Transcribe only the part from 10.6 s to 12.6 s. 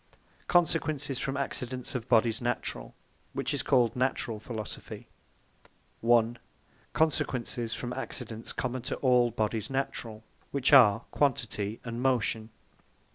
are Quantity, and Motion.